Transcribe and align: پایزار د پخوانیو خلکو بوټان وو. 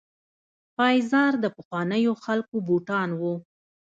پایزار 0.77 1.33
د 1.43 1.45
پخوانیو 1.55 2.13
خلکو 2.25 2.55
بوټان 2.67 3.09
وو. 3.19 3.33